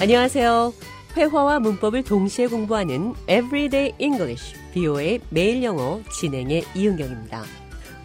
[0.00, 0.72] 안녕하세요.
[1.14, 7.44] 회화와 문법을 동시에 공부하는 Everyday English, BO의 매일 영어 진행의 이은경입니다.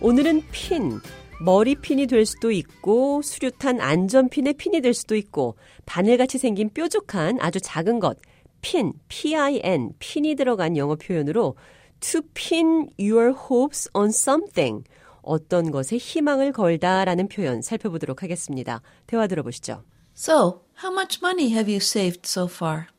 [0.02, 1.00] 오늘은 핀,
[1.39, 5.55] 머리핀이 될 수도 있고 수류탄 안전핀의 핀이 될 수도 있고
[5.86, 8.18] 바늘같이 생긴 뾰족한 아주 작은 것,
[8.59, 11.56] 핀, P-I-N, 핀이 들어간 영어 표현으로
[12.01, 14.84] to pin your hopes on something,
[15.21, 18.82] 어떤 것에 희망을 걸다라는 표현 살펴보도록 하겠습니다.
[19.07, 19.84] 대화 들어보시죠.
[20.14, 22.89] So, how much money have you saved so far?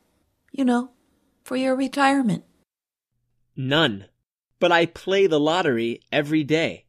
[0.51, 0.91] You know,
[1.43, 2.43] for your retirement.
[3.55, 4.05] None.
[4.59, 6.85] But I play the lottery every day.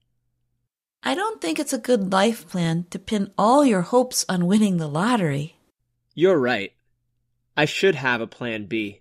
[1.03, 4.79] I don't think it's a good life plan to pin all your hopes on winning
[4.79, 5.57] the lottery.
[6.15, 6.73] You're right.
[7.57, 9.01] I should have a plan B.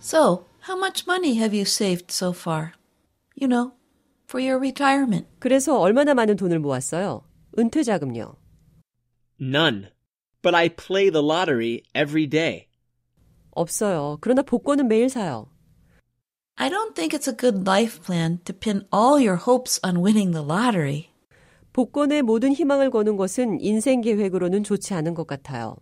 [0.00, 2.74] So, how much money have you saved so far?
[3.34, 3.74] You know,
[4.34, 5.28] for your retirement.
[5.38, 7.22] 그래서 얼마나 많은 돈을 모았어요?
[7.56, 8.34] 은퇴 자금요.
[9.40, 9.90] None.
[10.42, 12.66] But I play the lottery every day.
[13.52, 14.18] 없어요.
[14.20, 15.46] 그러나 복권은 매일 사요.
[16.56, 20.32] I don't think it's a good life plan to pin all your hopes on winning
[20.32, 21.10] the lottery.
[21.72, 25.76] 복권에 모든 희망을 거는 것은 인생 계획으로는 좋지 않은 것 같아요.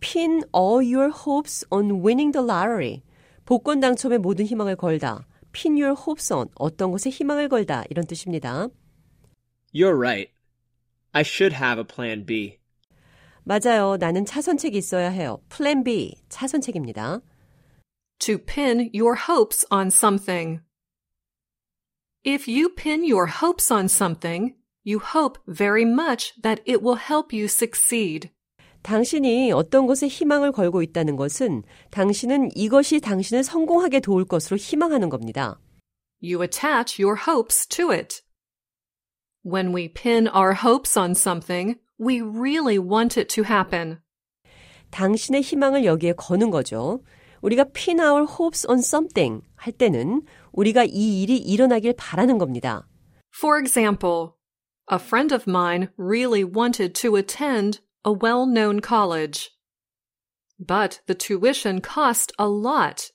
[0.00, 3.02] Pin all your hopes on winning the lottery.
[3.44, 5.26] 복권 당첨에 모든 희망을 걸다.
[5.53, 8.67] Pin your hopes on 어떤 것에 희망을 걸다 이런 뜻입니다.
[9.73, 10.31] You're right.
[11.11, 12.59] I should have a plan B.
[13.43, 13.97] 맞아요.
[13.97, 15.41] 나는 차선책이 있어야 해요.
[15.49, 17.21] Plan B 차선책입니다.
[18.19, 20.61] To pin your hopes on something.
[22.23, 27.33] If you pin your hopes on something, you hope very much that it will help
[27.33, 28.31] you succeed.
[28.84, 35.58] 당신이 어떤 것에 희망을 걸고 있다는 것은 당신은 이것이 당신을 성공하게 도울 것으로 희망하는 겁니다.
[36.22, 38.22] You attach your hopes to it.
[39.42, 44.00] When we pin our hopes on something, we really want it to happen.
[44.90, 47.02] 당신의 희망을 여기에 거는 거죠.
[47.40, 50.22] 우리가 pin our hopes on something 할 때는
[50.52, 52.86] 우리가 이 일이 일어나길 바라는 겁니다.
[53.34, 54.32] For example,
[54.92, 59.49] a friend of mine really wanted to attend a well-known college.
[60.59, 63.11] But the tuition cost a lot,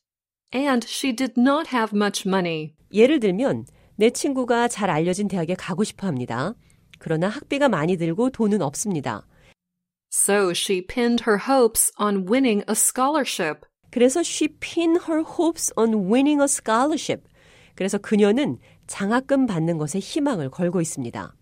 [0.53, 2.75] and she did not have much money.
[2.93, 6.55] 예를 들면 내 친구가 잘 알려진 대학에 가고 싶어 합니다.
[6.99, 9.27] 그러나 학비가 많이 들고 돈은 없습니다.
[10.11, 13.67] So she pinned her hopes on winning a scholarship.
[13.91, 17.29] 그래서 she pinned her hopes on winning a scholarship.
[17.75, 21.35] 그래서 그녀는 장학금 받는 것에 희망을 걸고 있습니다.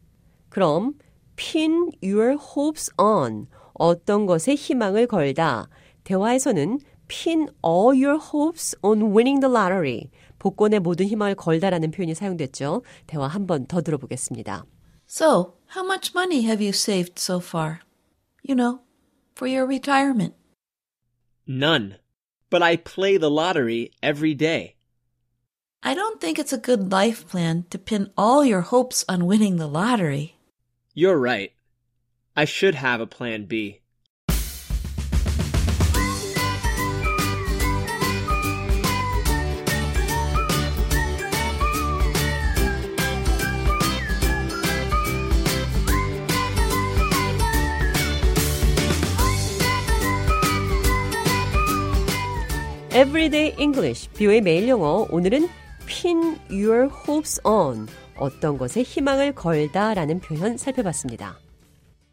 [0.49, 0.95] 그럼
[1.37, 5.69] pin your hopes on 어떤 것에 희망을 걸다.
[6.05, 6.79] 대화에서는
[7.09, 10.11] pin all your hopes on winning the lottery.
[10.39, 12.83] 복권에 모든 희망을 걸다라는 표현이 사용됐죠.
[13.07, 14.65] 대화 한 번 더 들어보겠습니다.
[15.09, 17.81] So, how much money have you saved so far?
[18.43, 18.81] You know,
[19.37, 20.35] for your retirement.
[21.47, 21.97] None.
[22.51, 24.75] But I play the lottery every day.
[25.83, 29.57] I don't think it's a good life plan to pin all your hopes on winning
[29.57, 30.36] the lottery.
[30.97, 31.53] You're right.
[32.37, 33.81] I should have a plan B.
[52.95, 55.07] Everyday English, 비오의 매일 영어.
[55.11, 55.49] 오늘은
[55.88, 57.88] pin your hopes on
[58.18, 61.47] 어떤 것에 희망을 걸다라는 표현 살펴봤습니다.